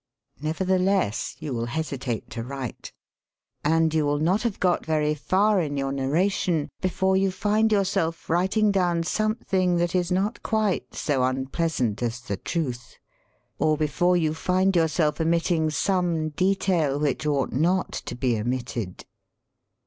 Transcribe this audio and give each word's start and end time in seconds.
Nevertheless 0.41 1.35
you 1.37 1.53
will 1.53 1.67
hesi 1.67 1.99
tate 1.99 2.27
to 2.31 2.41
write. 2.41 2.91
And 3.63 3.93
you 3.93 4.03
will 4.03 4.17
not 4.17 4.41
have 4.41 4.59
got 4.59 4.83
very 4.83 5.13
far 5.13 5.61
in 5.61 5.77
your 5.77 5.91
narration 5.91 6.69
before 6.81 7.15
you 7.15 7.29
find 7.29 7.71
yourself 7.71 8.27
writing 8.27 8.71
down 8.71 9.03
something 9.03 9.77
that 9.77 9.93
is 9.93 10.11
not 10.11 10.41
quite 10.41 10.95
so 10.95 11.21
un 11.21 11.45
pleasant 11.45 12.01
as 12.01 12.19
the 12.19 12.37
truth, 12.37 12.97
or 13.59 13.77
before 13.77 14.17
you 14.17 14.33
find 14.33 14.75
yourself 14.75 15.17
42 15.17 15.17
SELF 15.17 15.19
AND 15.19 15.43
SELF 15.43 15.53
MANAGEMENT 15.53 15.67
omitting 15.67 15.69
some 15.69 16.29
detail 16.29 16.99
which 16.99 17.27
ought 17.27 17.53
not 17.53 17.91
to 17.91 18.15
be 18.15 18.39
omitted. 18.39 19.05